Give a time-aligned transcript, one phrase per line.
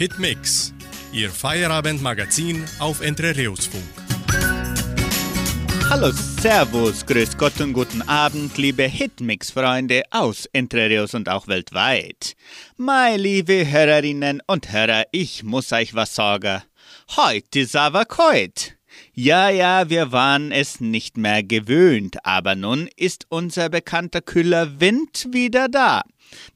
[0.00, 0.72] Hitmix,
[1.12, 3.84] Ihr Feierabendmagazin auf Entre Reus Funk.
[5.90, 12.34] Hallo, Servus, Grüß Gott und guten Abend, liebe Hitmix-Freunde aus Entre Rios und auch weltweit.
[12.78, 16.62] Meine liebe Hörerinnen und Hörer, ich muss euch was sagen.
[17.14, 18.78] Heute ist aber kalt.
[19.12, 25.28] Ja, ja, wir waren es nicht mehr gewöhnt, aber nun ist unser bekannter kühler Wind
[25.30, 26.04] wieder da.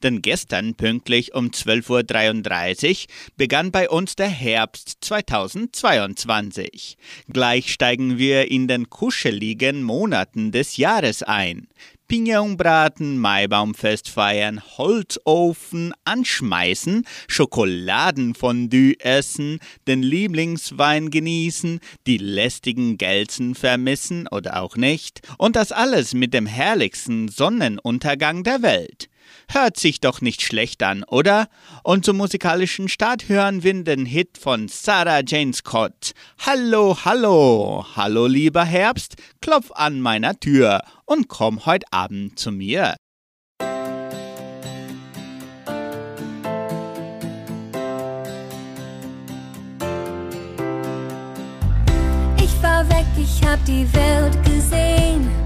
[0.03, 3.07] Denn gestern pünktlich um 12.33 Uhr
[3.37, 6.97] begann bei uns der Herbst 2022.
[7.31, 11.67] Gleich steigen wir in den kuscheligen Monaten des Jahres ein.
[12.07, 24.61] Pignonbraten, Maibaumfest feiern, Holzofen anschmeißen, Schokoladenfondue essen, den Lieblingswein genießen, die lästigen Gelsen vermissen oder
[24.61, 29.09] auch nicht und das alles mit dem herrlichsten Sonnenuntergang der Welt.
[29.51, 31.47] Hört sich doch nicht schlecht an, oder?
[31.83, 36.11] Und zum musikalischen Start hören wir den Hit von Sarah Jane Scott.
[36.45, 42.95] Hallo, hallo, hallo lieber Herbst, klopf an meiner Tür und komm heute Abend zu mir.
[52.37, 55.44] Ich war weg, ich hab die Welt gesehen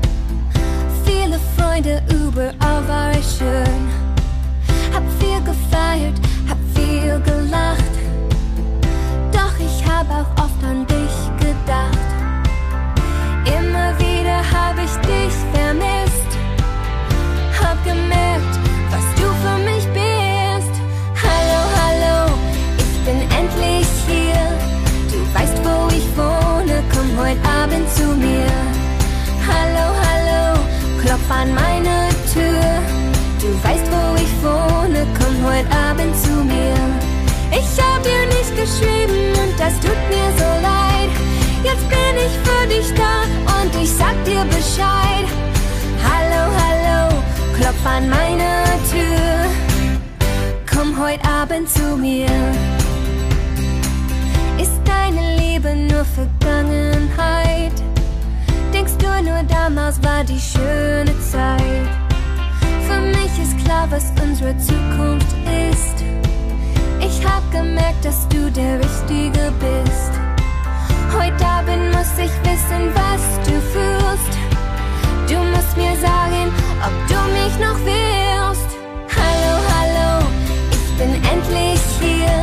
[1.69, 3.89] Freunde, überall war es schön.
[4.91, 6.15] Hab viel gefeiert,
[6.49, 7.93] hab viel gelacht.
[9.31, 12.09] Doch ich hab auch oft an dich gedacht.
[13.45, 16.08] Immer wieder hab ich dich vermisst.
[44.79, 45.27] Bescheid.
[46.09, 47.21] Hallo, hallo,
[47.57, 49.45] klopf an meine Tür.
[50.71, 52.29] Komm heute Abend zu mir.
[54.57, 57.73] Ist deine Liebe nur Vergangenheit?
[58.73, 61.89] Denkst du nur damals war die schöne Zeit?
[62.87, 65.35] Für mich ist klar, was unsere Zukunft
[65.71, 66.03] ist.
[67.01, 70.11] Ich hab gemerkt, dass du der Richtige bist.
[71.13, 74.38] Heute Abend muss ich wissen, was du fühlst.
[75.29, 76.51] Du musst mir sagen,
[76.87, 78.69] ob du mich noch willst.
[79.15, 80.25] Hallo, hallo,
[80.71, 82.37] ich bin endlich hier.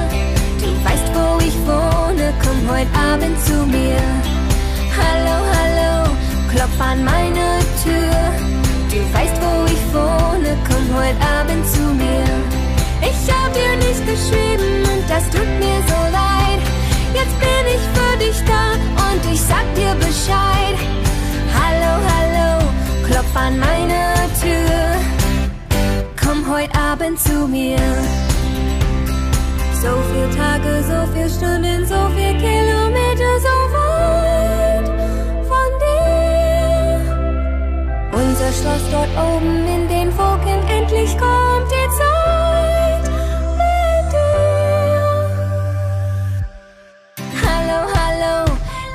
[0.63, 3.99] Du weißt, wo ich wohne, komm heute Abend zu mir.
[5.01, 6.11] Hallo, hallo,
[6.53, 8.15] klopf an meine Tür.
[8.93, 12.25] Du weißt, wo ich wohne, komm heute Abend zu mir.
[13.03, 16.61] Ich hab dir nicht geschrieben und das tut mir so leid.
[17.13, 18.63] Jetzt bin ich für dich da
[19.11, 20.79] und ich sag dir Bescheid.
[21.59, 22.56] Hallo, hallo,
[23.07, 24.97] klopf an meine Tür.
[26.23, 27.79] Komm heute Abend zu mir.
[29.83, 34.87] So viele Tage, so viele Stunden, so viele Kilometer, so weit
[35.51, 37.01] von dir.
[38.13, 43.05] Unser Schloss dort oben in den Wolken, endlich kommt die Zeit
[43.61, 45.29] mit dir.
[47.45, 48.35] Hallo, hallo,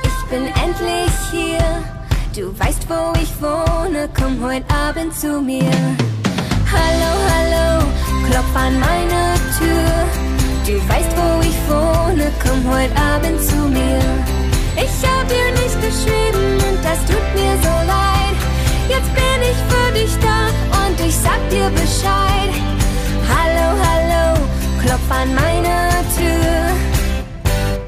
[0.02, 1.64] ich bin endlich hier.
[2.34, 3.61] Du weißt, wo ich wohne,
[4.14, 5.70] komm heute Abend zu mir.
[6.72, 7.84] Hallo, hallo,
[8.26, 9.92] klopf an meine Tür.
[10.66, 14.00] Du weißt, wo ich wohne, komm heute Abend zu mir.
[14.76, 18.36] Ich hab dir nicht geschrieben und das tut mir so leid.
[18.88, 20.48] Jetzt bin ich für dich da
[20.84, 22.52] und ich sag dir Bescheid.
[23.34, 24.38] Hallo, hallo,
[24.82, 26.52] klopf an meine Tür.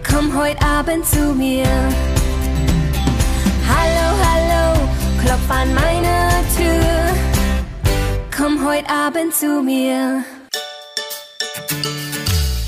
[0.08, 1.66] Komm heute Abend zu mir.
[3.66, 4.43] Hallo, hallo,
[5.24, 7.14] klopf an meine Tür.
[8.36, 10.22] Komm heute Abend zu mir.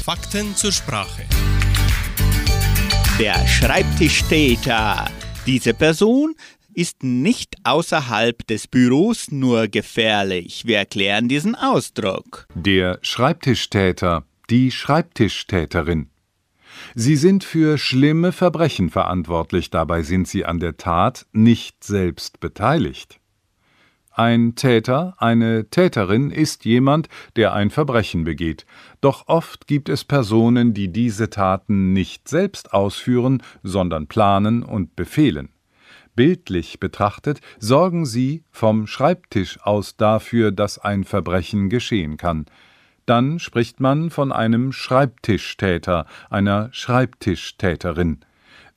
[0.02, 1.22] Fakten zur Sprache.
[3.18, 5.06] Der Schreibtischtäter.
[5.46, 6.34] Diese Person
[6.72, 10.66] ist nicht außerhalb des Büros nur gefährlich.
[10.66, 12.46] Wir erklären diesen Ausdruck.
[12.54, 16.10] Der Schreibtischtäter, die Schreibtischtäterin.
[16.98, 23.20] Sie sind für schlimme Verbrechen verantwortlich, dabei sind sie an der Tat nicht selbst beteiligt.
[24.12, 28.64] Ein Täter, eine Täterin ist jemand, der ein Verbrechen begeht,
[29.02, 35.50] doch oft gibt es Personen, die diese Taten nicht selbst ausführen, sondern planen und befehlen.
[36.14, 42.46] Bildlich betrachtet sorgen sie vom Schreibtisch aus dafür, dass ein Verbrechen geschehen kann.
[43.06, 48.18] Dann spricht man von einem Schreibtischtäter, einer Schreibtischtäterin.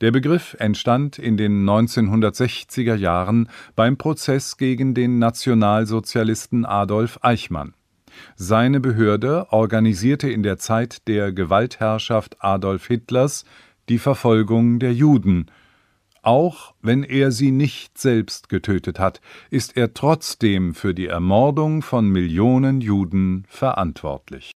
[0.00, 7.74] Der Begriff entstand in den 1960er Jahren beim Prozess gegen den Nationalsozialisten Adolf Eichmann.
[8.36, 13.44] Seine Behörde organisierte in der Zeit der Gewaltherrschaft Adolf Hitlers
[13.88, 15.46] die Verfolgung der Juden.
[16.22, 19.20] Auch wenn er sie nicht selbst getötet hat,
[19.50, 24.52] ist er trotzdem für die Ermordung von Millionen Juden verantwortlich.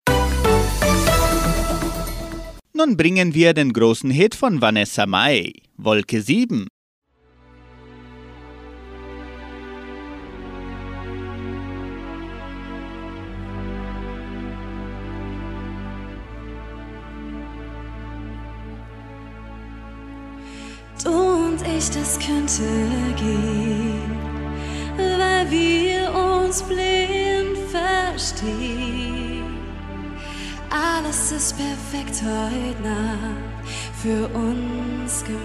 [2.72, 6.66] Nun bringen wir den großen Hit von Vanessa Mai, Wolke 7.
[21.04, 22.62] Du und ich, das könnte
[23.16, 24.18] gehen,
[24.96, 29.44] weil wir uns blind verstehen.
[30.68, 33.68] Alles ist perfekt heute Nacht
[34.02, 35.40] für uns gemacht.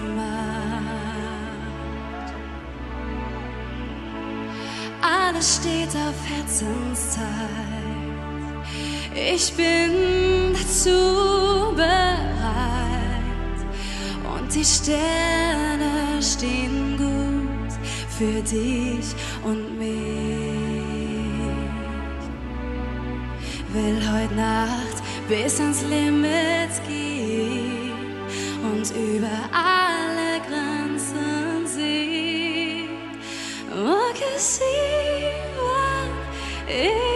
[5.00, 7.22] Alles steht auf Herzenszeit.
[9.14, 12.95] Ich bin dazu bereit
[14.38, 17.72] und die Sterne stehen gut
[18.16, 19.96] für dich und mich.
[23.72, 27.92] Will heute Nacht bis ans Limit gehen
[28.62, 32.88] und über alle Grenzen sehen.
[33.70, 34.76] Wolke sieben
[36.68, 37.15] ist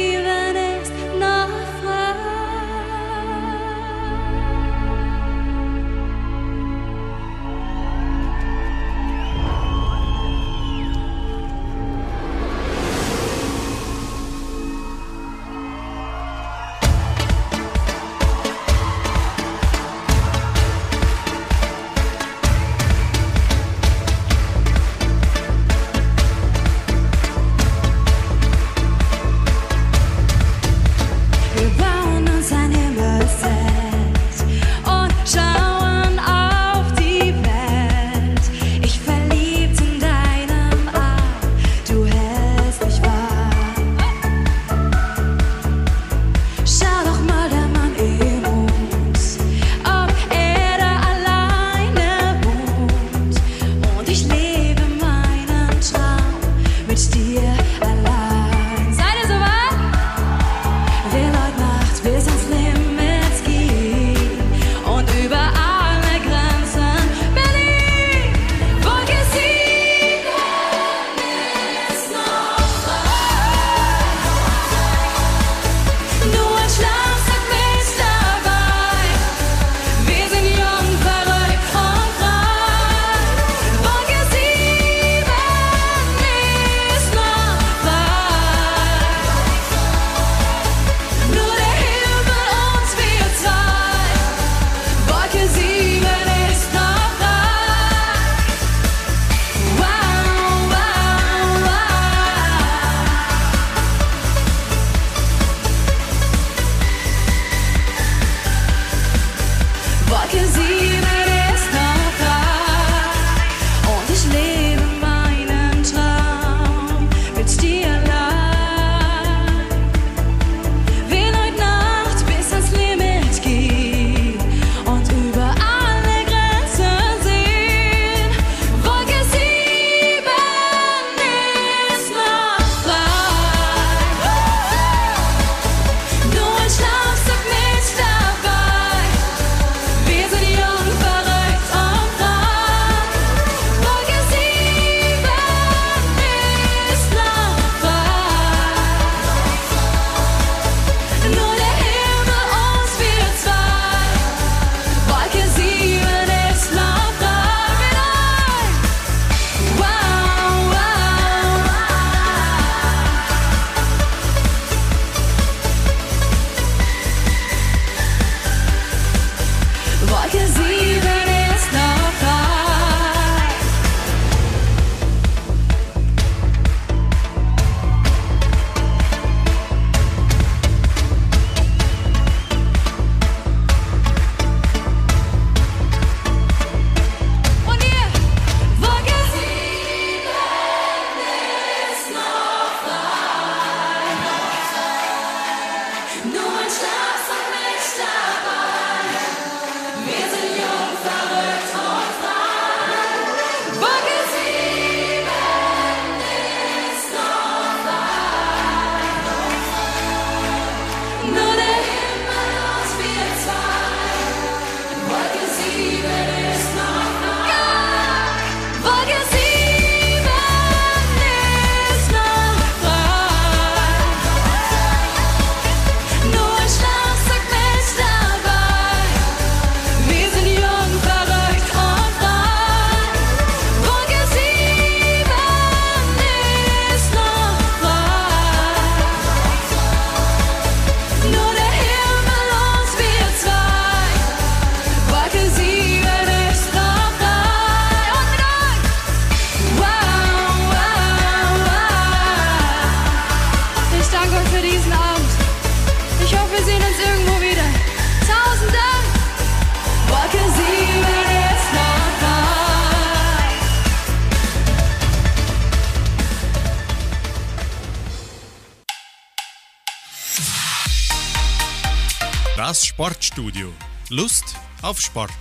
[273.31, 273.71] Sportstudio.
[274.09, 275.31] Lust auf Sport.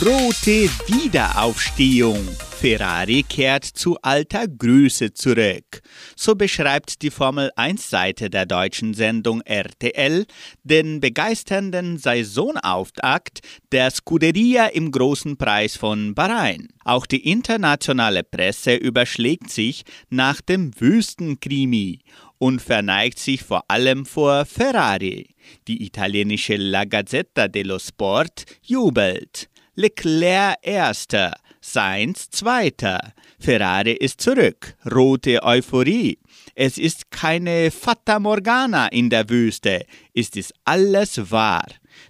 [0.00, 2.28] Rote Wiederaufstehung.
[2.60, 5.82] Ferrari kehrt zu alter Größe zurück.
[6.16, 10.26] So beschreibt die Formel 1-Seite der deutschen Sendung RTL
[10.62, 13.40] den begeisternden Saisonauftakt
[13.72, 16.68] der Scuderia im großen Preis von Bahrain.
[16.84, 22.00] Auch die internationale Presse überschlägt sich nach dem Wüstenkrimi
[22.38, 25.34] und verneigt sich vor allem vor Ferrari.
[25.68, 29.48] Die italienische La Gazzetta dello Sport jubelt.
[29.74, 33.12] Leclerc erster, Sainz zweiter.
[33.38, 34.76] Ferrari ist zurück.
[34.90, 36.18] Rote Euphorie.
[36.54, 39.84] Es ist keine Fata Morgana in der Wüste.
[40.14, 41.66] Ist es alles wahr?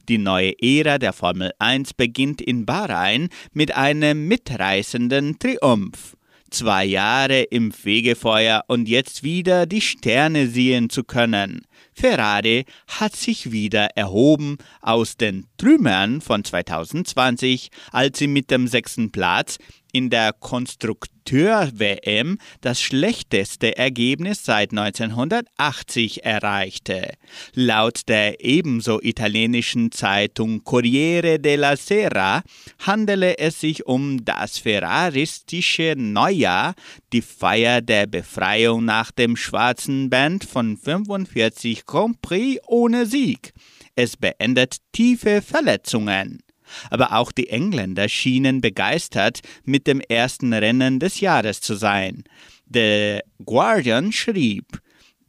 [0.09, 6.16] Die neue Ära der Formel 1 beginnt in Bahrain mit einem mitreißenden Triumph.
[6.57, 11.67] Zwei Jahre im Fegefeuer und jetzt wieder die Sterne sehen zu können.
[11.93, 19.13] Ferrari hat sich wieder erhoben aus den Trümmern von 2020, als sie mit dem sechsten
[19.13, 19.59] Platz
[19.97, 27.15] in der Konstrukteur-WM das schlechteste Ergebnis seit 1980 erreichte.
[27.55, 32.43] Laut der ebenso italienischen Zeitung Corriere della Sera
[32.87, 36.75] handele es sich um das ferraristische Neujahr,
[37.15, 43.55] die Feier der Befreiung nach dem schwarzen Band von 45 Grand Prix ohne Sieg.
[43.95, 46.43] Es beendet tiefe Verletzungen.
[46.91, 52.25] Aber auch die Engländer schienen begeistert, mit dem ersten Rennen des Jahres zu sein.
[52.73, 54.81] The Guardian schrieb,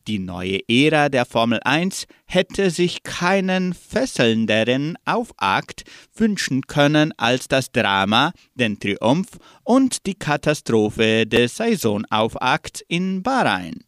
[0.08, 5.84] die neue Ära der Formel 1 hätte sich keinen fesselnderen Aufakt
[6.16, 9.32] wünschen können als das Drama, den Triumph
[9.66, 13.84] und die Katastrophe des Saisonaufakts in Bahrain.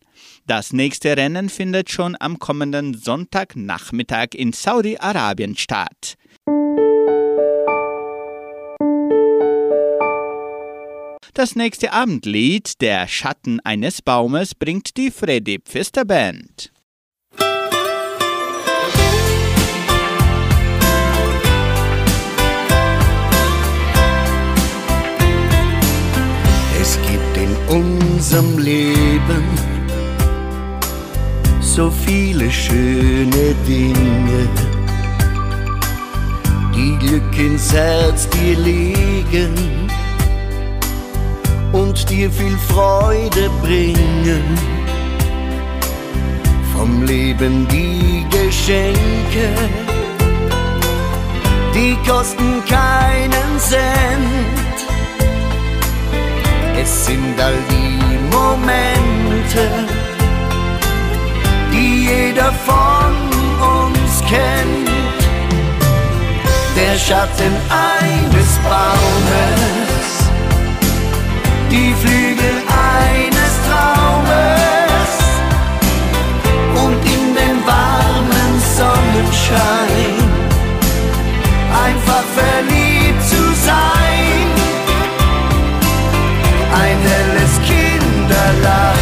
[0.45, 6.17] Das nächste Rennen findet schon am kommenden Sonntagnachmittag in Saudi-Arabien statt.
[11.39, 16.73] Das nächste Abendlied, Der Schatten eines Baumes, bringt die Freddy Pfister Band.
[26.81, 29.47] Es gibt in unserem Leben
[31.61, 34.49] so viele schöne Dinge,
[36.75, 39.88] die Glück ins Herz dir legen
[41.71, 44.57] und dir viel Freude bringen.
[46.75, 49.53] Vom Leben die Geschenke,
[51.73, 54.59] die kosten keinen Cent.
[56.81, 59.69] Es sind all die Momente,
[61.73, 63.13] die jeder von
[63.59, 64.89] uns kennt.
[66.77, 69.88] Der Schatten eines Baumes,
[71.71, 75.11] die Flügel eines Traumes
[76.83, 80.15] und in den warmen Sonnenschein
[81.85, 84.47] einfach verliebt zu sein.
[86.81, 88.99] Ein helles Kinderlachen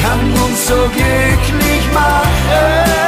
[0.00, 3.07] kann uns so glücklich machen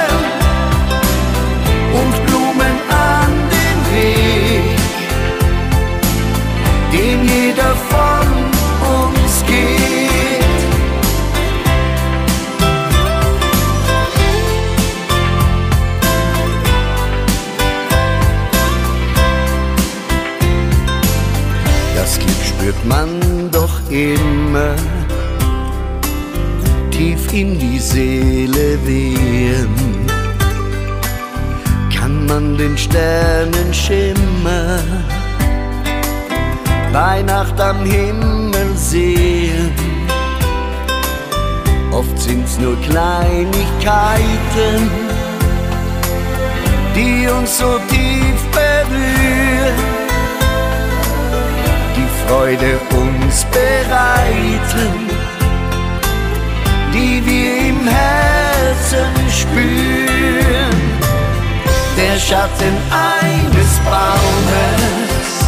[22.91, 23.09] man
[23.53, 24.75] doch immer
[26.91, 29.75] tief in die Seele wehen.
[31.97, 34.81] Kann man den Sternenschimmer
[36.93, 39.71] bei Nacht am Himmel sehen.
[41.93, 44.91] Oft sind's nur Kleinigkeiten,
[46.97, 49.41] die uns so tief berühren
[51.97, 52.80] die Freude
[53.31, 55.09] uns bereiten,
[56.93, 60.77] die wir im Herzen spüren.
[61.97, 65.40] Der Schatten eines Baumes,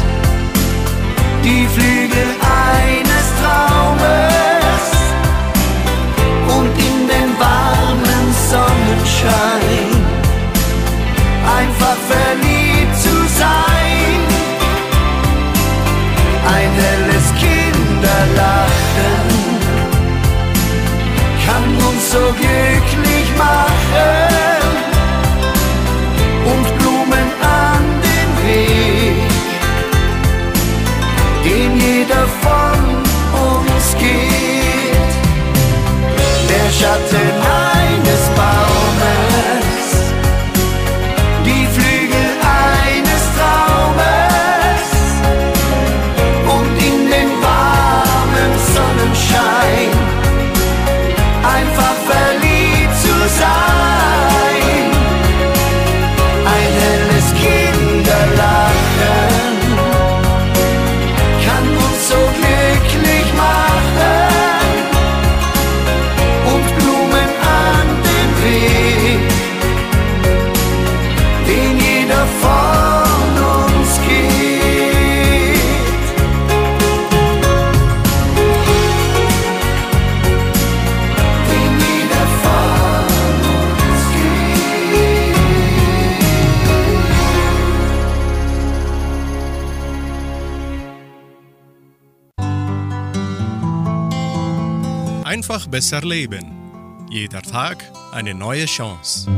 [95.93, 97.07] Besser leben.
[97.11, 99.31] Jeder Tag eine neue Chance.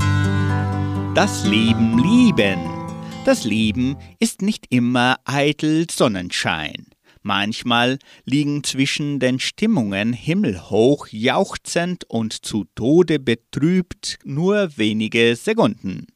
[1.17, 2.61] Das Leben lieben.
[3.25, 6.87] Das Leben ist nicht immer eitel Sonnenschein.
[7.23, 16.07] Manchmal liegen zwischen den Stimmungen himmelhoch jauchzend und zu Tode betrübt nur wenige Sekunden.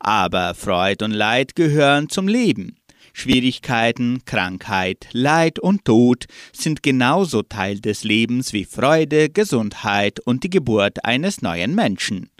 [0.00, 2.77] Aber Freud und Leid gehören zum Leben.
[3.18, 10.50] Schwierigkeiten, Krankheit, Leid und Tod sind genauso Teil des Lebens wie Freude, Gesundheit und die
[10.50, 12.30] Geburt eines neuen Menschen.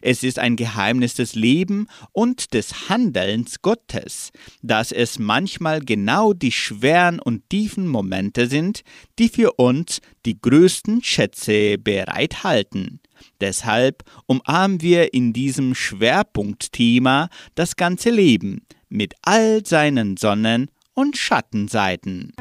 [0.00, 4.30] Es ist ein Geheimnis des Lebens und des Handelns Gottes,
[4.62, 8.82] dass es manchmal genau die schweren und tiefen Momente sind,
[9.18, 13.00] die für uns die größten Schätze bereithalten.
[13.40, 22.32] Deshalb umarmen wir in diesem Schwerpunktthema das ganze Leben mit all seinen Sonnen- und Schattenseiten.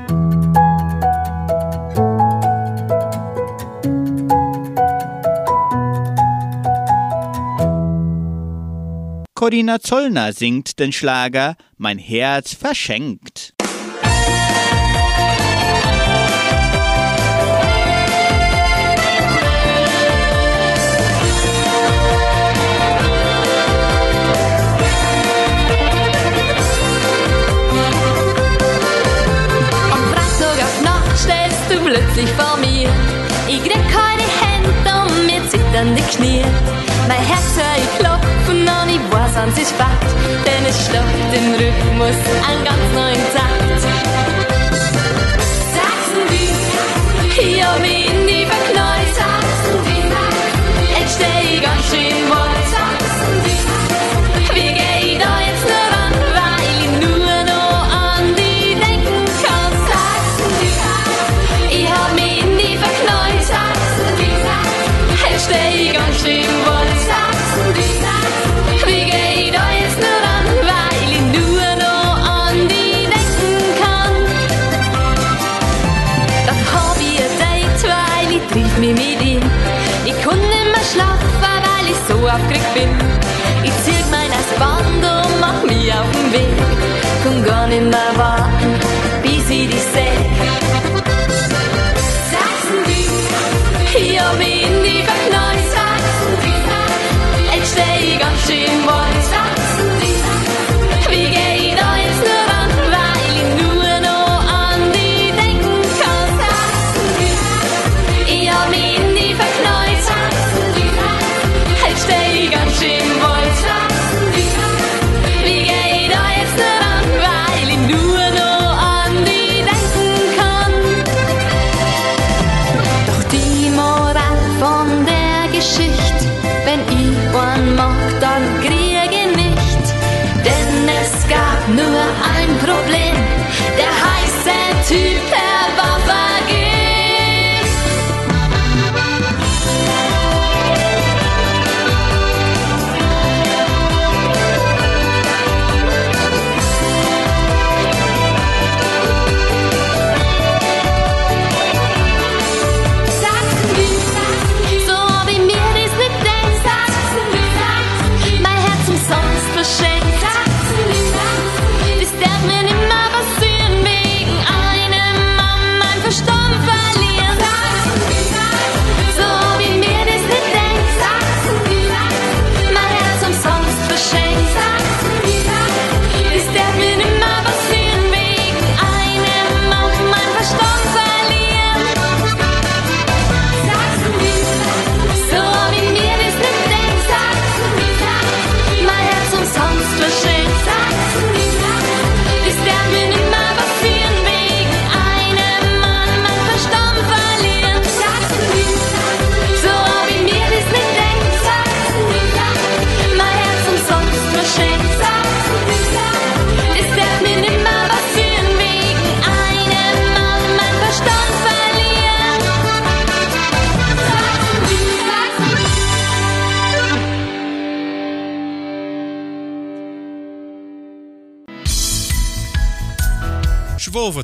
[9.35, 13.53] Corinna Zollner singt den Schlager Mein Herz verschenkt.
[32.17, 32.89] Plötzlich vor mir.
[33.47, 36.43] Ich krieg keine Hände und mir zittern die Knie.
[37.07, 40.11] Mein Herz hör ich klopfen und ich weiß, es ist Fakt,
[40.45, 42.15] denn es stoppt im Rhythmus
[42.47, 44.46] einen ganz neuen Takt.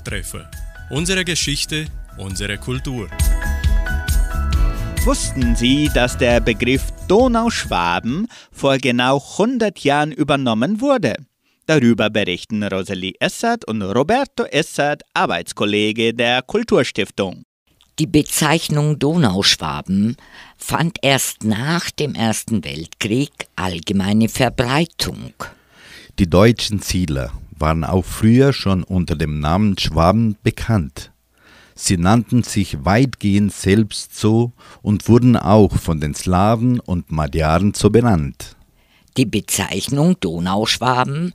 [0.04, 0.46] Wowe-Treffen.
[0.90, 1.88] Unsere Geschichte,
[2.18, 3.10] unsere Kultur.
[5.04, 11.16] Wussten Sie, dass der Begriff Donauschwaben vor genau 100 Jahren übernommen wurde?
[11.66, 17.44] Darüber berichten Rosalie Essert und Roberto Essert, Arbeitskollege der Kulturstiftung.
[18.00, 20.16] Die Bezeichnung Donauschwaben
[20.58, 25.34] fand erst nach dem Ersten Weltkrieg allgemeine Verbreitung.
[26.18, 31.12] Die deutschen Siedler waren auch früher schon unter dem Namen Schwaben bekannt.
[31.76, 37.90] Sie nannten sich weitgehend selbst so und wurden auch von den Slawen und Magyaren so
[37.90, 38.56] benannt.
[39.18, 41.34] Die Bezeichnung Donauschwaben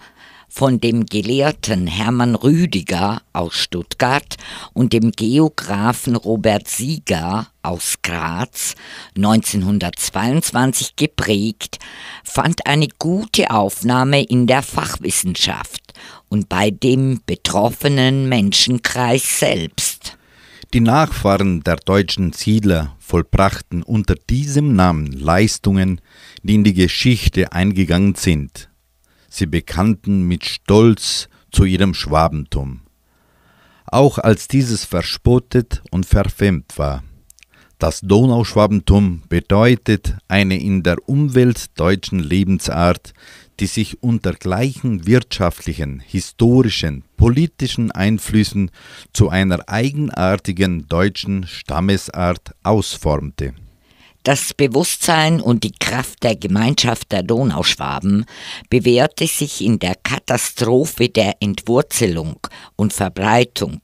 [0.48, 4.36] von dem Gelehrten Hermann Rüdiger aus Stuttgart
[4.72, 8.74] und dem Geographen Robert Sieger aus Graz
[9.16, 11.78] 1922 geprägt,
[12.24, 15.87] fand eine gute Aufnahme in der Fachwissenschaft
[16.28, 20.18] und bei dem betroffenen Menschenkreis selbst.
[20.74, 26.00] Die Nachfahren der deutschen Siedler vollbrachten unter diesem Namen Leistungen,
[26.42, 28.68] die in die Geschichte eingegangen sind.
[29.30, 32.82] Sie bekannten mit Stolz zu ihrem Schwabentum.
[33.86, 37.02] Auch als dieses verspottet und verfemmt war.
[37.78, 43.14] Das Donauschwabentum bedeutet eine in der Umwelt deutschen Lebensart,
[43.60, 48.70] die sich unter gleichen wirtschaftlichen, historischen, politischen Einflüssen
[49.12, 53.54] zu einer eigenartigen deutschen Stammesart ausformte.
[54.24, 58.26] Das Bewusstsein und die Kraft der Gemeinschaft der Donauschwaben
[58.68, 62.38] bewährte sich in der Katastrophe der Entwurzelung
[62.76, 63.80] und Verbreitung,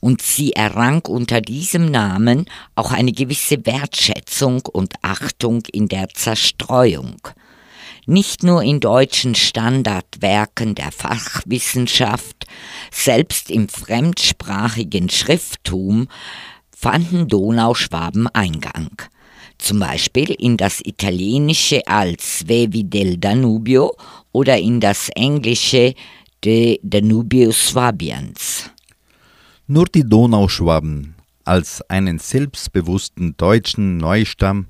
[0.00, 2.46] und sie errang unter diesem Namen
[2.76, 7.16] auch eine gewisse Wertschätzung und Achtung in der Zerstreuung.
[8.06, 12.46] Nicht nur in deutschen Standardwerken der Fachwissenschaft,
[12.90, 16.08] selbst im fremdsprachigen Schrifttum
[16.76, 18.90] fanden Donauschwaben Eingang
[19.58, 23.96] zum Beispiel in das Italienische als Svevi del Danubio
[24.32, 25.94] oder in das Englische
[26.44, 28.70] De Danubius Swabians.
[29.66, 31.14] Nur die Donauschwaben
[31.44, 34.66] als einen selbstbewussten deutschen Neustamm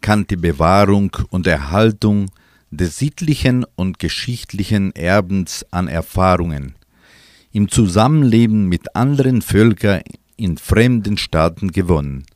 [0.00, 2.30] kann die Bewahrung und Erhaltung
[2.70, 6.74] des sittlichen und geschichtlichen Erbens an Erfahrungen
[7.52, 10.02] im Zusammenleben mit anderen Völkern
[10.36, 12.26] in fremden Staaten gewonnen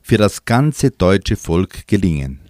[0.00, 2.40] für das ganze deutsche Volk gelingen.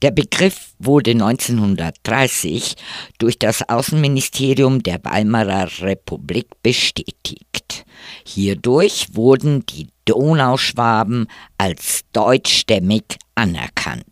[0.00, 2.74] Der Begriff wurde 1930
[3.18, 7.84] durch das Außenministerium der Weimarer Republik bestätigt.
[8.26, 13.04] Hierdurch wurden die Donauschwaben als deutschstämmig
[13.36, 14.04] anerkannt.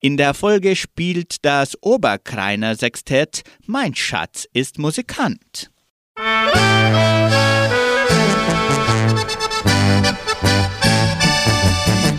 [0.00, 5.72] In der Folge spielt das Oberkreiner Sextett Mein Schatz ist Musikant.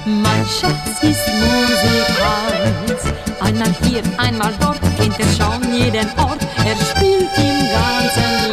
[0.06, 3.00] Mein Schatz ist Musikant,
[3.40, 8.49] einmal hier, einmal dort, kennt er schon jeden Ort, er spielt im ganzen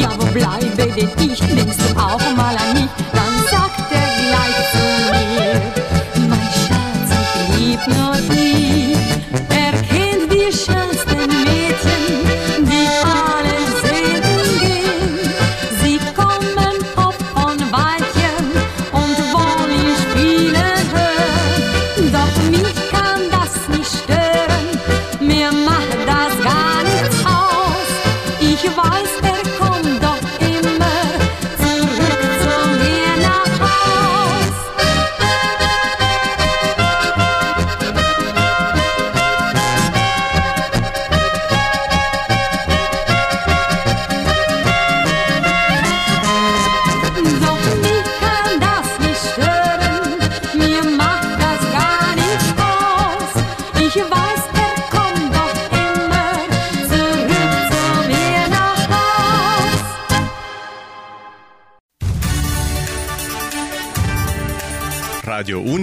[0.00, 2.21] ja wo bleibe denn ich, denkst du auch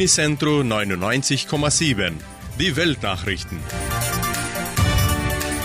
[0.09, 2.13] Radio Unicentro 99,7.
[2.59, 3.59] Die Weltnachrichten.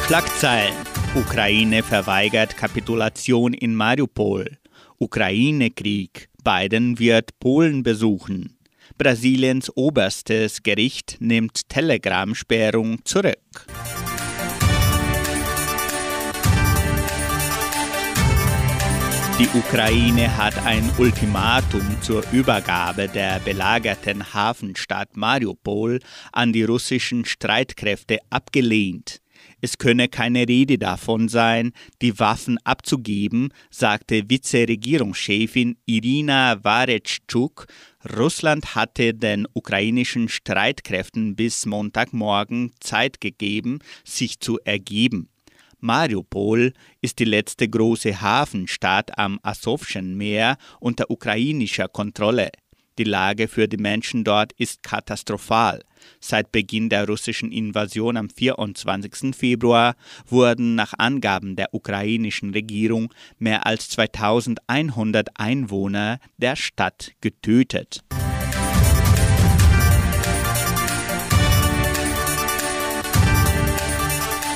[0.07, 0.75] Schlagzeilen.
[1.15, 4.59] Ukraine verweigert Kapitulation in Mariupol.
[4.99, 6.29] Ukraine-Krieg.
[6.45, 8.59] Biden wird Polen besuchen.
[8.99, 13.39] Brasiliens oberstes Gericht nimmt Telegram-Sperrung zurück.
[19.37, 25.99] Die Ukraine hat ein Ultimatum zur Übergabe der belagerten Hafenstadt Mariupol
[26.31, 29.21] an die russischen Streitkräfte abgelehnt.
[29.61, 37.67] Es könne keine Rede davon sein, die Waffen abzugeben, sagte Vizeregierungschefin Irina Waretschuk.
[38.17, 45.29] Russland hatte den ukrainischen Streitkräften bis Montagmorgen Zeit gegeben, sich zu ergeben.
[45.85, 52.51] Mariupol ist die letzte große Hafenstadt am Asowschen Meer unter ukrainischer Kontrolle.
[52.97, 55.83] Die Lage für die Menschen dort ist katastrophal.
[56.21, 59.37] Seit Beginn der russischen Invasion am 24.
[59.37, 59.95] Februar
[60.27, 68.03] wurden nach Angaben der ukrainischen Regierung mehr als 2100 Einwohner der Stadt getötet.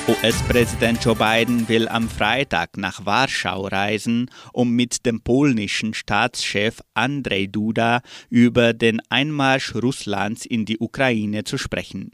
[0.09, 7.45] US-Präsident Joe Biden will am Freitag nach Warschau reisen, um mit dem polnischen Staatschef Andrzej
[7.45, 12.09] Duda über den Einmarsch Russlands in die Ukraine zu sprechen.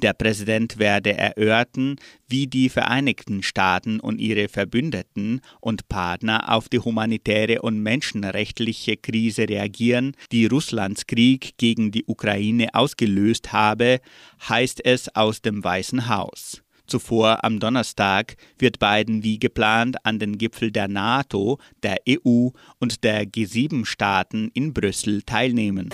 [0.00, 1.96] Der Präsident werde erörtern,
[2.28, 9.46] wie die Vereinigten Staaten und ihre Verbündeten und Partner auf die humanitäre und menschenrechtliche Krise
[9.50, 14.00] reagieren, die Russlands Krieg gegen die Ukraine ausgelöst habe,
[14.48, 16.63] heißt es aus dem Weißen Haus.
[16.86, 23.04] Zuvor am Donnerstag wird Biden wie geplant an den Gipfel der NATO, der EU und
[23.04, 25.90] der G7-Staaten in Brüssel teilnehmen.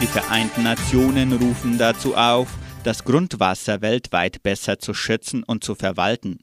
[0.00, 2.48] Die Vereinten Nationen rufen dazu auf,
[2.84, 6.40] das Grundwasser weltweit besser zu schützen und zu verwalten.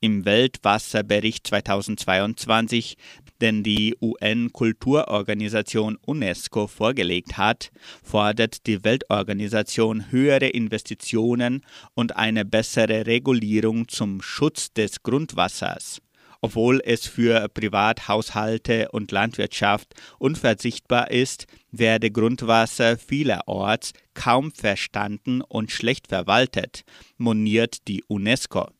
[0.00, 2.96] Im Weltwasserbericht 2022
[3.42, 7.70] den die UN-Kulturorganisation UNESCO vorgelegt hat,
[8.02, 16.00] fordert die Weltorganisation höhere Investitionen und eine bessere Regulierung zum Schutz des Grundwassers.
[16.40, 26.08] Obwohl es für Privathaushalte und Landwirtschaft unverzichtbar ist, werde Grundwasser vielerorts kaum verstanden und schlecht
[26.08, 26.82] verwaltet,
[27.16, 28.70] moniert die UNESCO.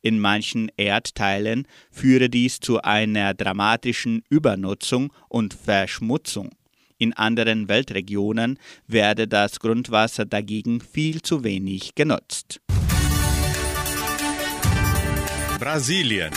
[0.00, 6.50] In manchen Erdteilen führe dies zu einer dramatischen Übernutzung und Verschmutzung.
[6.98, 12.60] In anderen Weltregionen werde das Grundwasser dagegen viel zu wenig genutzt.
[15.60, 16.32] Brasilien.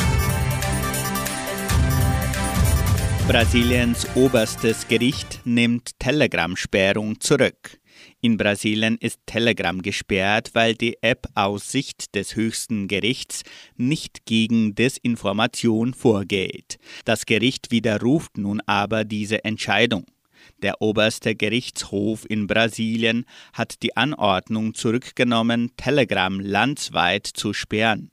[3.28, 7.81] Brasiliens oberstes Gericht nimmt Telegram-Sperrung zurück.
[8.24, 13.42] In Brasilien ist Telegram gesperrt, weil die App aus Sicht des höchsten Gerichts
[13.78, 16.78] nicht gegen Desinformation vorgeht.
[17.04, 20.06] Das Gericht widerruft nun aber diese Entscheidung.
[20.62, 28.12] Der oberste Gerichtshof in Brasilien hat die Anordnung zurückgenommen, Telegram landsweit zu sperren.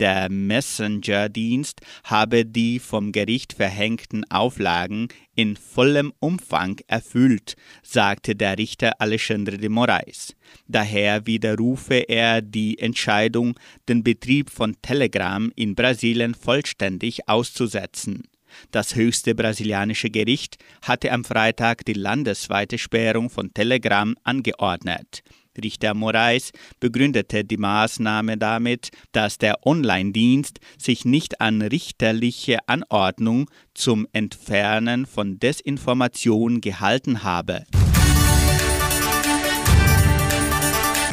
[0.00, 9.00] Der Messenger-Dienst habe die vom Gericht verhängten Auflagen in vollem Umfang erfüllt, sagte der Richter
[9.00, 10.36] Alexandre de Moraes.
[10.68, 13.58] Daher widerrufe er die Entscheidung,
[13.88, 18.28] den Betrieb von Telegram in Brasilien vollständig auszusetzen.
[18.70, 25.22] Das höchste brasilianische Gericht hatte am Freitag die landesweite Sperrung von Telegram angeordnet.
[25.62, 34.06] Richter Moraes begründete die Maßnahme damit, dass der Online-Dienst sich nicht an richterliche Anordnung zum
[34.12, 37.64] Entfernen von Desinformation gehalten habe.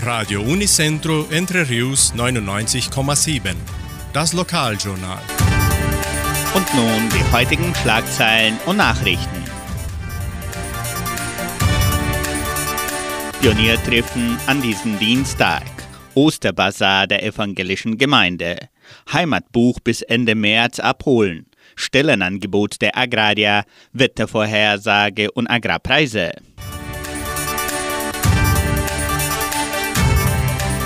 [0.06, 3.56] Radio Unicentro Entre Rius 99,7.
[4.14, 5.22] Das Lokaljournal.
[6.54, 9.45] Und nun die heutigen Schlagzeilen und Nachrichten.
[13.46, 15.62] Pioniertreffen an diesem Dienstag.
[16.16, 18.58] Osterbazar der evangelischen Gemeinde.
[19.14, 21.46] Heimatbuch bis Ende März abholen.
[21.76, 26.32] Stellenangebot der Agrarier, Wettervorhersage und Agrarpreise.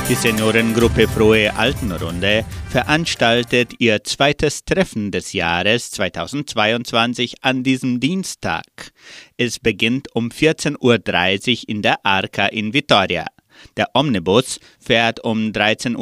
[0.09, 8.65] Die Seniorengruppe Frohe Altenrunde veranstaltet ihr zweites Treffen des Jahres 2022 an diesem Dienstag.
[9.37, 13.27] Es beginnt um 14.30 Uhr in der Arca in Vitoria.
[13.77, 15.97] Der Omnibus fährt um 13.30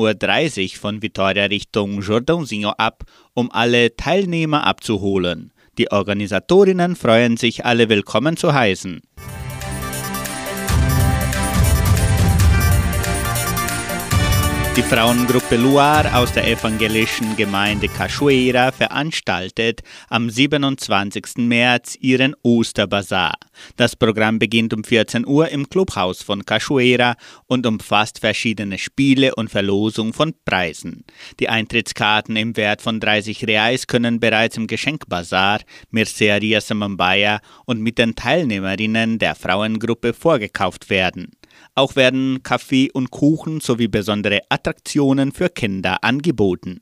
[0.76, 5.52] Uhr von Vitoria Richtung Jordãozinho ab, um alle Teilnehmer abzuholen.
[5.78, 9.02] Die Organisatorinnen freuen sich, alle willkommen zu heißen.
[14.78, 21.38] Die Frauengruppe Luar aus der evangelischen Gemeinde Cachoeira veranstaltet am 27.
[21.38, 23.34] März ihren Osterbazar.
[23.76, 27.16] Das Programm beginnt um 14 Uhr im Clubhaus von Cachoeira
[27.48, 31.06] und umfasst verschiedene Spiele und Verlosung von Preisen.
[31.40, 37.98] Die Eintrittskarten im Wert von 30 Reais können bereits im Geschenkbazar Merceria Samambaya und mit
[37.98, 41.32] den Teilnehmerinnen der Frauengruppe vorgekauft werden.
[41.78, 46.82] Auch werden Kaffee und Kuchen sowie besondere Attraktionen für Kinder angeboten.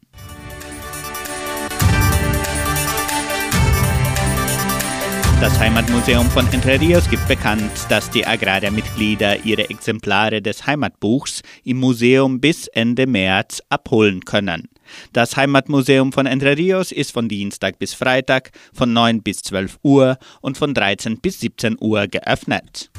[5.42, 11.76] Das Heimatmuseum von Entre Rios gibt bekannt, dass die Agraria-Mitglieder ihre Exemplare des Heimatbuchs im
[11.82, 14.70] Museum bis Ende März abholen können.
[15.12, 20.18] Das Heimatmuseum von Entre Rios ist von Dienstag bis Freitag von 9 bis 12 Uhr
[20.40, 22.92] und von 13 bis 17 Uhr geöffnet.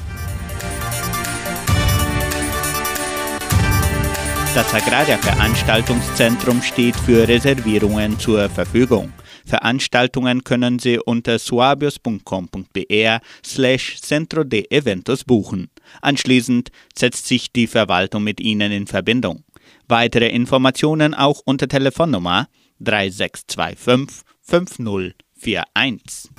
[4.57, 9.13] Das Agraria Veranstaltungszentrum steht für Reservierungen zur Verfügung.
[9.45, 15.69] Veranstaltungen können Sie unter suabios.com.br slash centro de eventos buchen.
[16.01, 19.45] Anschließend setzt sich die Verwaltung mit Ihnen in Verbindung.
[19.89, 22.49] Weitere Informationen auch unter Telefonnummer
[22.81, 26.31] 3625 5041.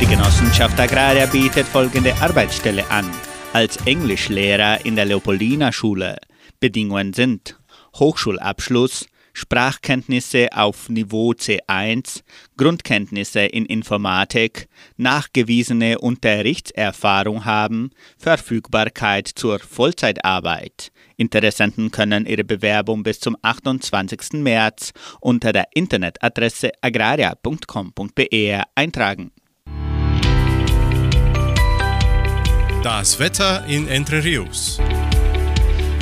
[0.00, 3.10] Die Genossenschaft Agraria bietet folgende Arbeitsstelle an
[3.52, 6.16] als Englischlehrer in der Leopoldina-Schule.
[6.58, 7.58] Bedingungen sind
[7.94, 12.22] Hochschulabschluss, Sprachkenntnisse auf Niveau C1,
[12.56, 20.90] Grundkenntnisse in Informatik, nachgewiesene Unterrichtserfahrung haben, Verfügbarkeit zur Vollzeitarbeit.
[21.16, 24.34] Interessenten können ihre Bewerbung bis zum 28.
[24.34, 29.32] März unter der Internetadresse agraria.com.br eintragen.
[32.82, 34.80] Das Wetter in Entre Rios.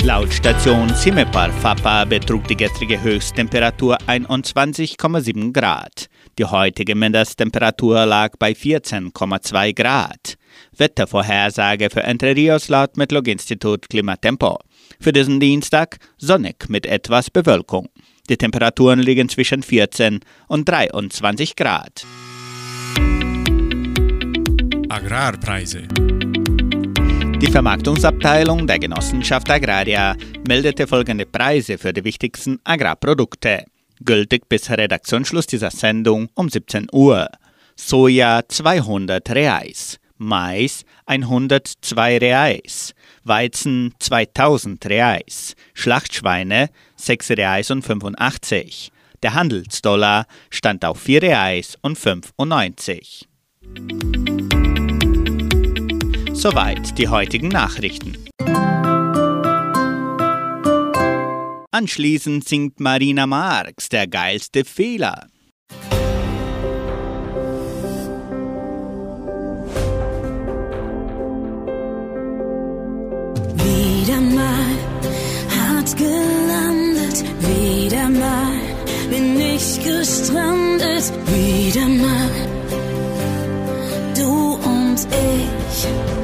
[0.03, 6.07] Laut Station Simepar Fapa betrug die gestrige Höchsttemperatur 21,7 Grad.
[6.39, 10.37] Die heutige Mindesttemperatur lag bei 14,2 Grad.
[10.75, 14.57] Wettervorhersage für Entre Rios laut Metlog-Institut Klimatempo.
[14.99, 17.89] Für diesen Dienstag sonnig mit etwas Bewölkung.
[18.27, 22.07] Die Temperaturen liegen zwischen 14 und 23 Grad.
[24.89, 25.87] Agrarpreise.
[27.41, 30.15] Die Vermarktungsabteilung der Genossenschaft Agraria
[30.47, 33.65] meldete folgende Preise für die wichtigsten Agrarprodukte.
[34.05, 37.27] Gültig bis Redaktionsschluss dieser Sendung um 17 Uhr.
[37.75, 48.91] Soja 200 Reais, Mais 102 Reais, Weizen 2000 Reais, Schlachtschweine 6 Reais und 85.
[49.23, 53.27] Der Handelsdollar stand auf 4 Reais und 95.
[56.41, 58.17] Soweit die heutigen Nachrichten.
[61.69, 65.27] Anschließend singt Marina Marx der geilste Fehler.
[73.53, 74.65] Wieder mal
[75.59, 78.57] hart gelandet, wieder mal
[79.11, 82.31] bin ich gestrandet, wieder mal
[84.15, 86.20] du und ich.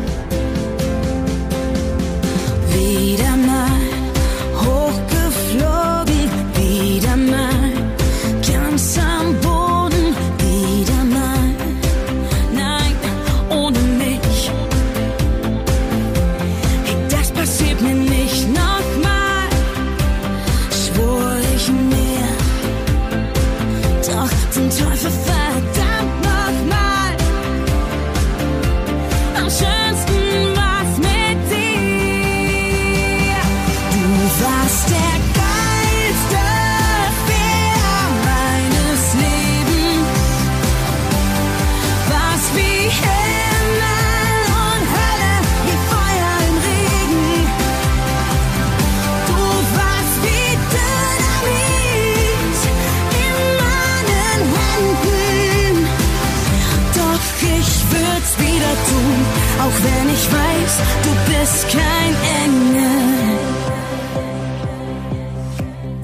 [61.03, 62.13] Du bist kein
[62.43, 62.97] Engel.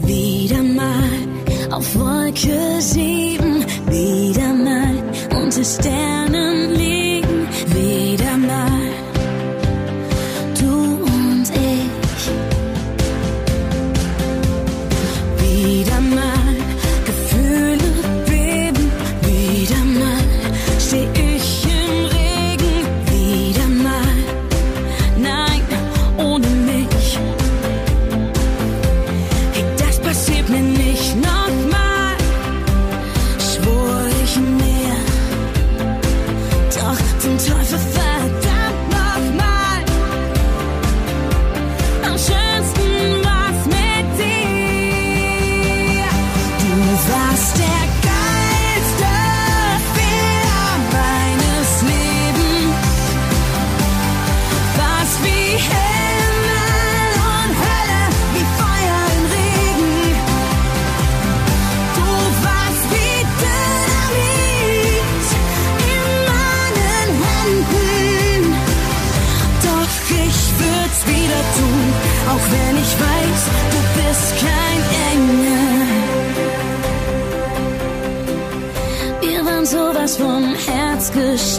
[0.06, 4.96] Wieder mal auf Wolke sieben, wieder mal
[5.42, 8.03] unter Sternen liegen, wieder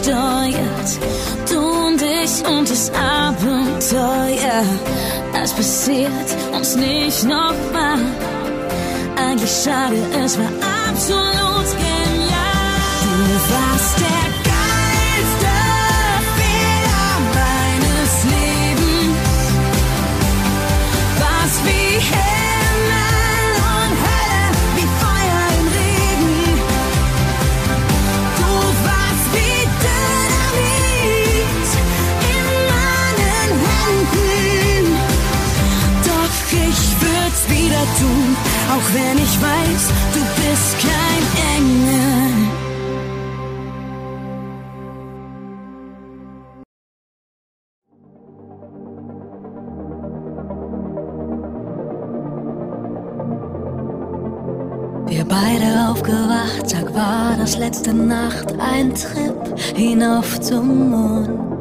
[0.05, 0.99] gesteuert.
[1.49, 4.63] Du und ich und das Abenteuer.
[5.41, 6.11] Es passiert
[6.53, 7.99] uns nicht nochmal.
[9.17, 10.51] Eigentlich schade, es war
[10.89, 11.94] absolut genial.
[37.99, 38.35] Tun,
[38.69, 41.23] auch wenn ich weiß, du bist kein
[41.57, 42.25] Engel.
[55.07, 61.54] Wir beide aufgewacht, Tag war das letzte Nacht, ein Trip hinauf zum Mond.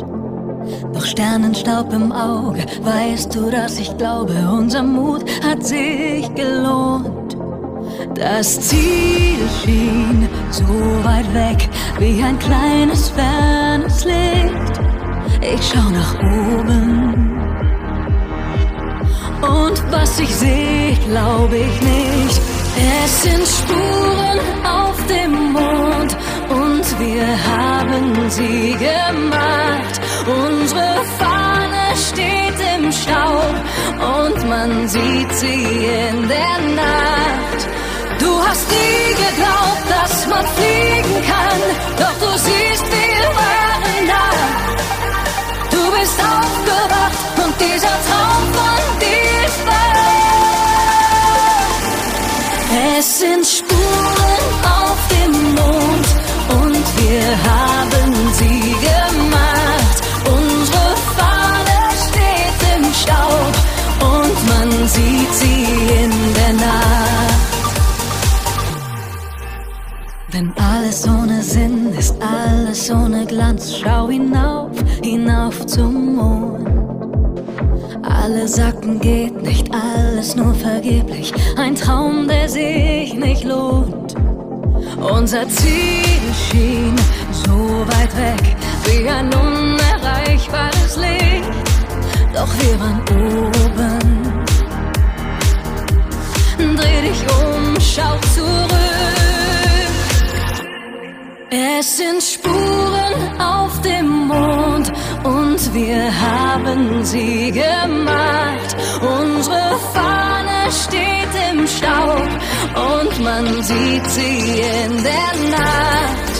[1.04, 7.36] Doch Sternenstaub im Auge, weißt du, dass ich glaube, unser Mut hat sich gelohnt.
[8.14, 10.64] Das Ziel schien so
[11.02, 14.80] weit weg, wie ein kleines fernes Licht.
[15.42, 17.38] Ich schau nach oben.
[19.42, 22.40] Und was ich sehe, glaube ich nicht.
[23.04, 26.16] Es sind Spuren auf dem Mond
[26.54, 29.94] und wir haben sie gemacht.
[30.26, 33.54] Unsere Fahne steht im Staub
[34.18, 35.64] und man sieht sie
[36.08, 37.60] in der Nacht.
[38.20, 41.60] Du hast nie geglaubt, dass man fliegen kann,
[41.98, 44.26] doch du siehst, wir waren da.
[45.74, 50.04] Du bist aufgewacht und dieser Traum von dir ist wahr.
[52.98, 55.13] Es sind Spuren auf und
[56.98, 59.98] wir haben sie gemacht.
[60.26, 63.54] Unsere Fahne steht im Staub
[64.00, 65.64] und man sieht sie
[66.02, 67.34] in der Nacht.
[70.30, 74.72] Wenn alles ohne Sinn ist, alles ohne Glanz, schau hinauf,
[75.02, 76.68] hinauf zum Mond.
[78.02, 84.13] Alle sagten, geht nicht, alles nur vergeblich, ein Traum, der sich nicht lohnt.
[85.04, 86.96] Unser Ziel schien
[87.30, 91.50] so weit weg, wie ein unerreichbares Licht,
[92.32, 94.34] doch wir waren oben.
[96.76, 99.13] Dreh dich um, schau zurück.
[101.50, 104.90] Es sind Spuren auf dem Mond
[105.24, 108.76] und wir haben sie gemacht.
[109.00, 112.28] Unsere Fahne steht im Staub
[112.74, 116.34] und man sieht sie in der Nacht.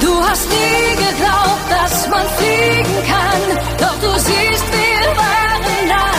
[0.00, 6.10] Du hast nie geglaubt, dass man fliegen kann, doch du siehst, wir waren da.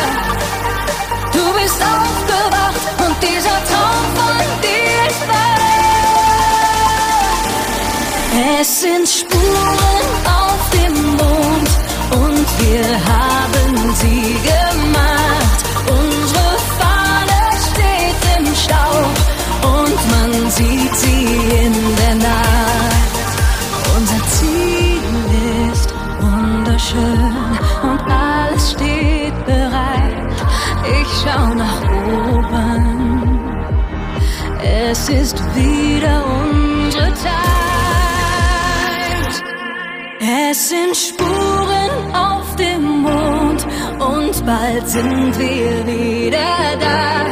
[1.33, 4.80] Du bist aufgewacht und dieser Traum von dir
[8.43, 11.69] Es sind Spuren auf dem Mond
[12.11, 15.59] und wir haben sie gemacht.
[15.87, 17.39] Unsere Fahne
[17.69, 19.13] steht im Staub
[19.61, 21.25] und man sieht sie
[21.65, 23.25] in der Nacht.
[23.95, 25.01] Unser Ziel
[25.71, 30.15] ist wunderschön und alles steht bereit.
[30.99, 31.81] Ich schau nach
[32.33, 33.39] oben.
[34.63, 36.50] Es ist wieder unsere
[40.23, 43.65] Es sind Spuren auf dem Mond
[43.97, 47.25] und bald sind wir wieder da.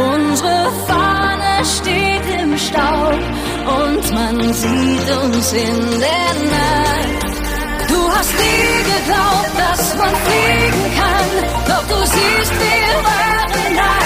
[0.00, 7.90] Unsere Fahne steht im Staub und man sieht uns in der Nacht.
[7.90, 11.30] Du hast nie geglaubt, dass man fliegen kann,
[11.68, 13.96] doch du siehst, wir waren da.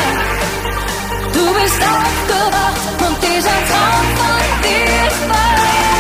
[1.35, 5.94] Du bist aufgewacht und dieser Traum von dir ist wahr.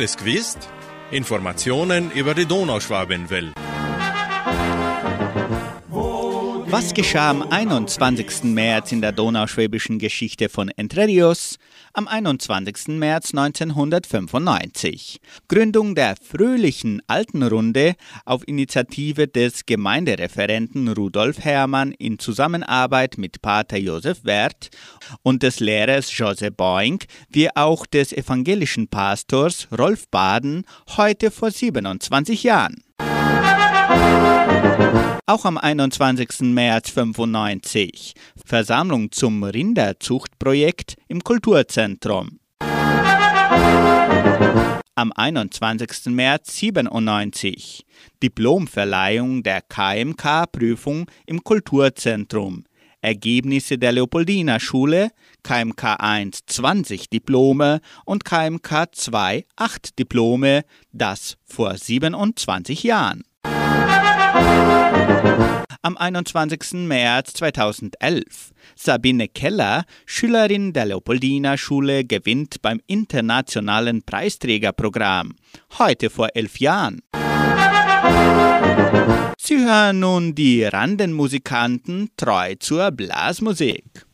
[0.00, 0.68] Hast du es gewusst?
[1.10, 3.52] Informationen über die Donauschwabenwelle.
[6.70, 8.44] Was geschah am 21.
[8.44, 11.00] März in der donauschwäbischen Geschichte von Entre?
[11.94, 12.96] Am 21.
[12.96, 15.20] März 1995.
[15.48, 23.78] Gründung der fröhlichen Alten Runde auf Initiative des Gemeindereferenten Rudolf Herrmann in Zusammenarbeit mit Pater
[23.78, 24.70] Josef Werth
[25.24, 27.00] und des Lehrers Joseph Boing,
[27.30, 30.62] wie auch des evangelischen Pastors Rolf Baden,
[30.96, 32.84] heute vor 27 Jahren.
[35.30, 36.40] Auch am 21.
[36.40, 38.14] März 95
[38.44, 42.40] Versammlung zum Rinderzuchtprojekt im Kulturzentrum.
[44.96, 46.06] Am 21.
[46.06, 47.86] März 97
[48.20, 52.64] Diplomverleihung der KMK-Prüfung im Kulturzentrum.
[53.00, 55.12] Ergebnisse der Leopoldina Schule,
[55.44, 63.22] KMK 1 20 Diplome und KMK 2 8 Diplome, das vor 27 Jahren.
[65.82, 66.86] Am 21.
[66.86, 68.50] März 2011.
[68.74, 75.36] Sabine Keller, Schülerin der Leopoldina Schule, gewinnt beim internationalen Preisträgerprogramm.
[75.78, 77.02] Heute vor elf Jahren.
[79.38, 84.09] Sie hören nun die Randenmusikanten treu zur Blasmusik.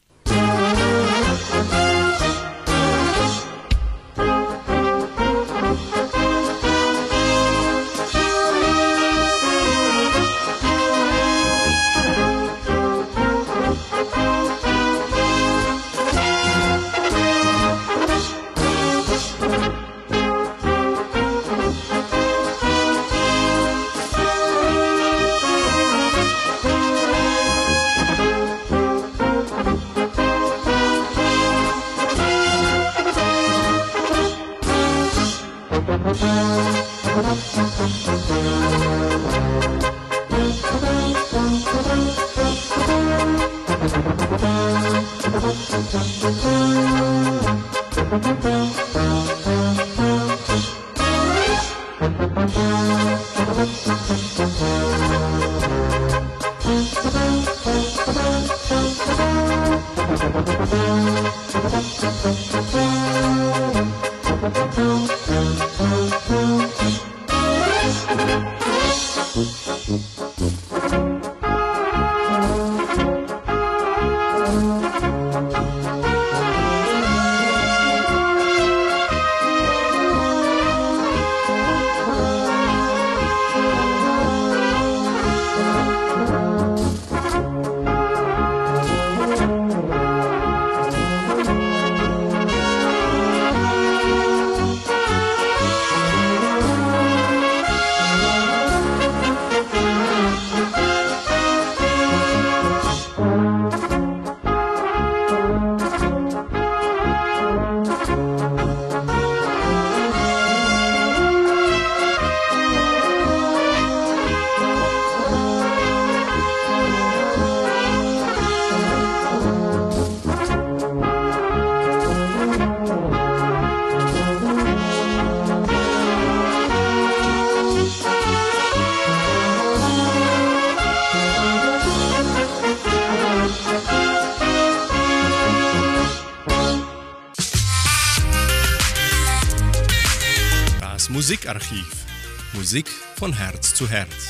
[141.27, 142.07] Musikarchiv.
[142.55, 144.29] Musik von Herz zu Herz.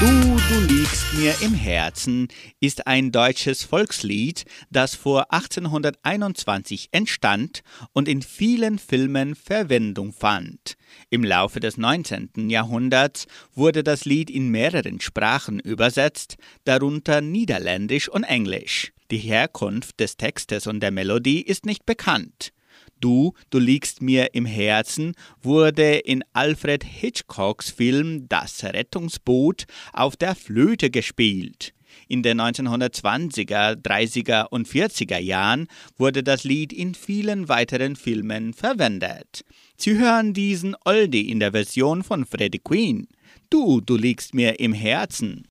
[0.00, 2.28] Du, du liegst mir im Herzen
[2.58, 7.60] ist ein deutsches Volkslied, das vor 1821 entstand
[7.92, 10.78] und in vielen Filmen Verwendung fand.
[11.10, 12.48] Im Laufe des 19.
[12.48, 18.94] Jahrhunderts wurde das Lied in mehreren Sprachen übersetzt, darunter Niederländisch und Englisch.
[19.10, 22.54] Die Herkunft des Textes und der Melodie ist nicht bekannt.
[23.00, 30.34] Du, du liegst mir im Herzen wurde in Alfred Hitchcocks Film Das Rettungsboot auf der
[30.34, 31.74] Flöte gespielt.
[32.08, 35.66] In den 1920er, 30er und 40er Jahren
[35.96, 39.44] wurde das Lied in vielen weiteren Filmen verwendet.
[39.76, 43.08] Sie hören diesen Oldie in der Version von Freddie Queen.
[43.50, 45.46] Du, du liegst mir im Herzen.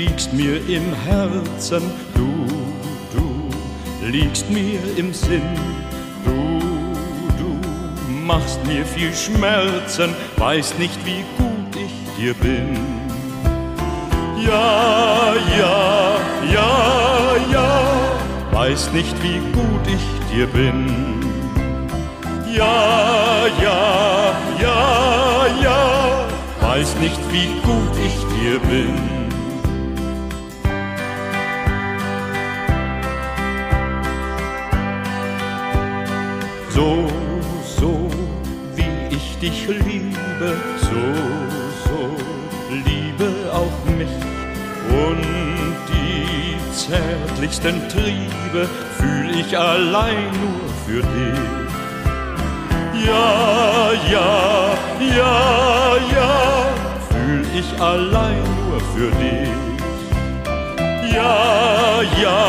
[0.00, 1.82] Liegst mir im Herzen,
[2.14, 2.30] du,
[3.12, 5.42] du liegst mir im Sinn,
[6.24, 6.58] du,
[7.38, 12.78] du machst mir viel Schmerzen, weißt nicht, wie gut ich dir bin.
[14.42, 16.16] Ja, ja,
[16.54, 16.72] ja,
[17.52, 17.70] ja,
[18.52, 20.86] weißt nicht, wie gut ich dir bin.
[22.50, 26.26] Ja, ja, ja, ja,
[26.62, 29.19] weiß nicht, wie gut ich dir bin.
[36.80, 37.06] So,
[37.76, 38.08] so,
[38.74, 40.50] wie ich dich liebe,
[40.88, 41.02] so,
[41.84, 42.00] so,
[42.70, 44.16] liebe auch mich.
[44.88, 45.26] Und
[45.90, 48.66] die zärtlichsten Triebe
[48.98, 51.40] fühl ich allein nur für dich.
[53.06, 54.30] Ja, ja,
[55.18, 56.32] ja, ja,
[57.10, 59.50] fühl ich allein nur für dich.
[61.14, 62.40] Ja, ja,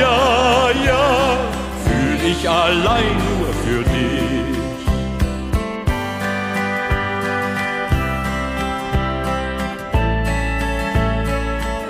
[0.00, 1.31] ja, ja,
[2.32, 4.58] ich allein nur für dich.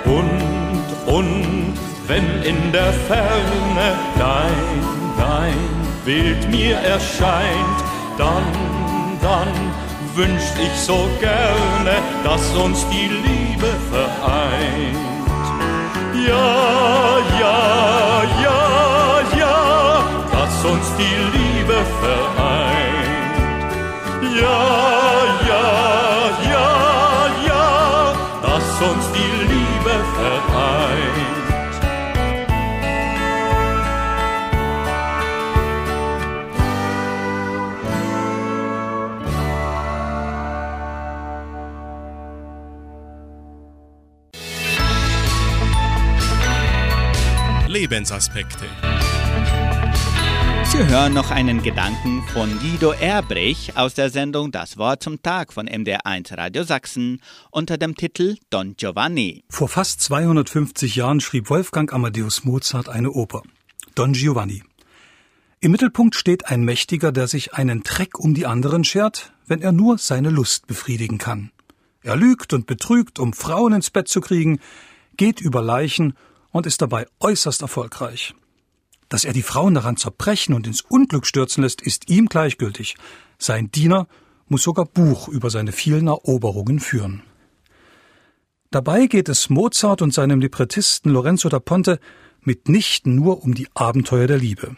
[0.05, 1.73] Und, und,
[2.07, 3.87] wenn in der Ferne
[4.19, 4.65] dein,
[5.17, 5.57] dein
[6.05, 7.79] Bild mir erscheint,
[8.17, 8.43] dann,
[9.21, 9.47] dann
[10.15, 15.13] wünscht ich so gerne, dass uns die Liebe vereint.
[16.27, 18.12] Ja, ja,
[20.65, 23.33] uns die Liebe vereint.
[24.39, 24.61] Ja,
[25.49, 25.67] ja,
[26.51, 26.69] ja,
[27.47, 31.33] ja, dass uns die Liebe vereint.
[47.67, 48.92] Lebensaspekte.
[50.73, 55.53] Sie hören noch einen Gedanken von Guido Erbrich aus der Sendung Das Wort zum Tag
[55.53, 57.21] von MDR1 Radio Sachsen
[57.51, 59.43] unter dem Titel Don Giovanni.
[59.49, 63.43] Vor fast 250 Jahren schrieb Wolfgang Amadeus Mozart eine Oper,
[63.93, 64.63] Don Giovanni.
[65.59, 69.73] Im Mittelpunkt steht ein Mächtiger, der sich einen Treck um die anderen schert, wenn er
[69.73, 71.51] nur seine Lust befriedigen kann.
[72.01, 74.59] Er lügt und betrügt, um Frauen ins Bett zu kriegen,
[75.17, 76.15] geht über Leichen
[76.49, 78.33] und ist dabei äußerst erfolgreich.
[79.13, 82.95] Dass er die Frauen daran zerbrechen und ins Unglück stürzen lässt, ist ihm gleichgültig.
[83.37, 84.07] Sein Diener
[84.47, 87.21] muss sogar Buch über seine vielen Eroberungen führen.
[88.71, 91.99] Dabei geht es Mozart und seinem Librettisten Lorenzo da Ponte
[92.41, 94.75] mitnichten nur um die Abenteuer der Liebe.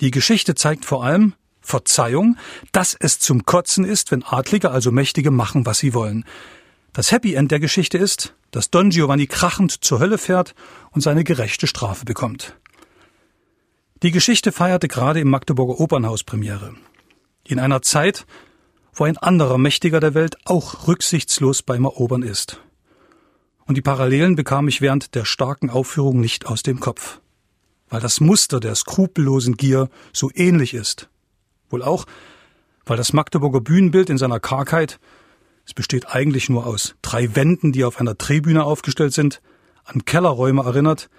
[0.00, 2.36] Die Geschichte zeigt vor allem Verzeihung,
[2.72, 6.24] dass es zum Kotzen ist, wenn Adlige, also Mächtige, machen, was sie wollen.
[6.92, 10.56] Das Happy End der Geschichte ist, dass Don Giovanni krachend zur Hölle fährt
[10.90, 12.58] und seine gerechte Strafe bekommt.
[14.02, 16.74] Die Geschichte feierte gerade im Magdeburger Opernhaus Premiere.
[17.44, 18.26] In einer Zeit,
[18.92, 22.60] wo ein anderer Mächtiger der Welt auch rücksichtslos beim Erobern ist.
[23.66, 27.20] Und die Parallelen bekam ich während der starken Aufführung nicht aus dem Kopf.
[27.88, 31.08] Weil das Muster der skrupellosen Gier so ähnlich ist.
[31.68, 32.06] Wohl auch,
[32.86, 35.00] weil das Magdeburger Bühnenbild in seiner Kargheit
[35.68, 39.42] es besteht eigentlich nur aus drei Wänden, die auf einer Tribüne aufgestellt sind,
[39.84, 41.10] an Kellerräume erinnert,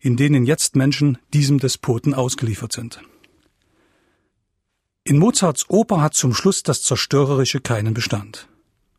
[0.00, 3.00] in denen jetzt Menschen diesem Despoten ausgeliefert sind.
[5.04, 8.48] In Mozarts Oper hat zum Schluss das Zerstörerische keinen Bestand,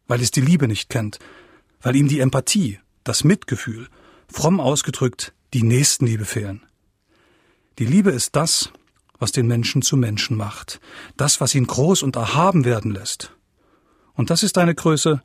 [0.08, 1.20] weil es die Liebe nicht kennt,
[1.82, 3.88] weil ihm die Empathie, das Mitgefühl,
[4.28, 6.66] fromm ausgedrückt, die Nächstenliebe fehlen.
[7.78, 8.72] Die Liebe ist das,
[9.20, 10.80] was den Menschen zu Menschen macht,
[11.16, 13.34] das, was ihn groß und erhaben werden lässt,
[14.20, 15.22] und das ist eine Größe,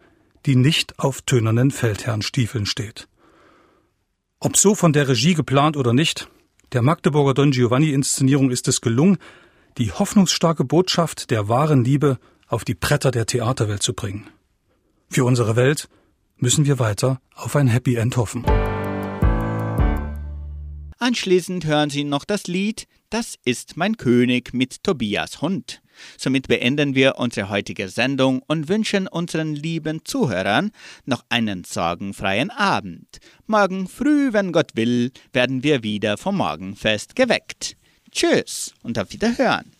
[0.47, 3.09] die nicht auf tönernen Feldherrnstiefeln steht.
[4.45, 6.28] Ob so von der Regie geplant oder nicht,
[6.74, 9.16] der Magdeburger Don Giovanni-Inszenierung ist es gelungen,
[9.78, 14.28] die hoffnungsstarke Botschaft der wahren Liebe auf die Bretter der Theaterwelt zu bringen.
[15.09, 15.88] Für unsere Welt
[16.36, 18.45] müssen wir weiter auf ein Happy End hoffen.
[21.05, 25.82] Anschließend hören Sie noch das Lied Das ist mein König mit Tobias Hund.
[26.16, 30.70] Somit beenden wir unsere heutige Sendung und wünschen unseren lieben Zuhörern
[31.05, 33.18] noch einen sorgenfreien Abend.
[33.46, 37.76] Morgen früh, wenn Gott will, werden wir wieder vom Morgenfest geweckt.
[38.11, 39.76] Tschüss und auf Wiederhören.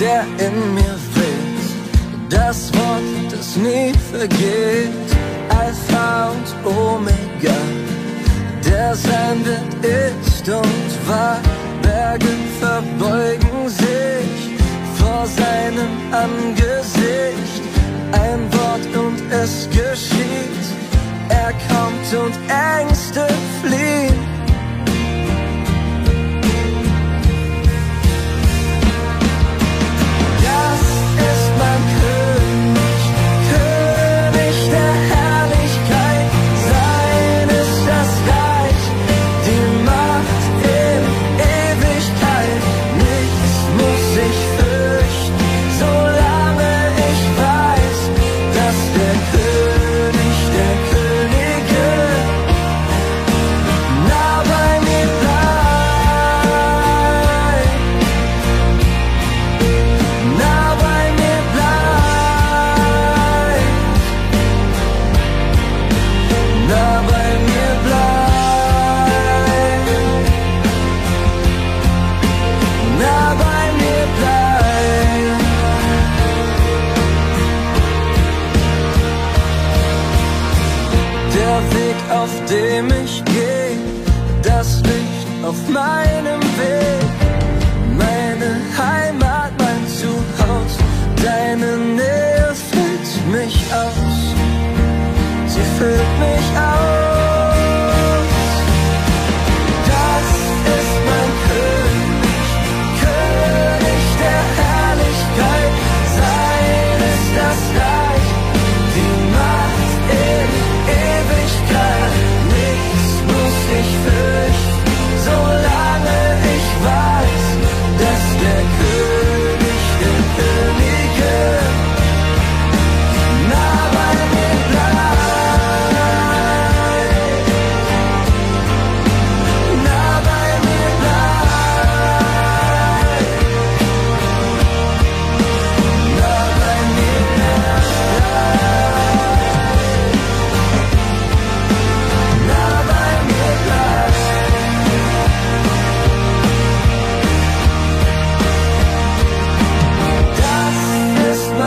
[0.00, 2.30] Der in mir weht.
[2.30, 5.08] Das Wort, das nie vergeht.
[5.48, 7.60] Alpha und Omega,
[8.64, 11.38] der sein wird, ist und war.
[11.82, 14.58] Berge verbeugen sich
[14.96, 17.62] vor seinem Angesicht.
[18.12, 20.66] Ein Wort und es geschieht.
[21.28, 23.26] Er kommt und Ängste
[23.62, 24.39] fliehen.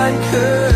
[0.03, 0.72] 爱可